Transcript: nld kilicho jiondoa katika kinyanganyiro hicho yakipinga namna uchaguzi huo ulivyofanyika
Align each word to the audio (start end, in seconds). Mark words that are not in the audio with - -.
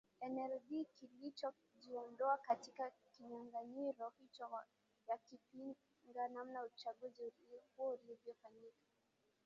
nld 0.29 0.85
kilicho 0.99 1.53
jiondoa 1.81 2.37
katika 2.37 2.91
kinyanganyiro 3.11 4.11
hicho 4.19 4.49
yakipinga 5.07 6.27
namna 6.33 6.65
uchaguzi 6.65 7.31
huo 7.77 7.99
ulivyofanyika 8.03 8.85